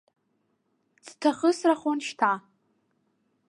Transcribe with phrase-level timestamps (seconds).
[1.05, 2.31] Ӡҭахысрахон шьҭа.